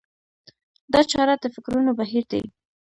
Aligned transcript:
دا 0.93 1.01
چاره 1.11 1.35
د 1.43 1.45
فکرونو 1.55 1.91
بهير 1.99 2.23
دی. 2.31 2.43